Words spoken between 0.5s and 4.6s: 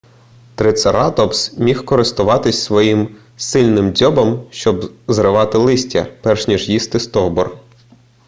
трицератопс міг користуватися своїм сильним дзьобом